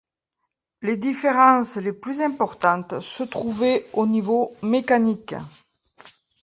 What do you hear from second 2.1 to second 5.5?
importantes se trouvaient au niveau mécanique.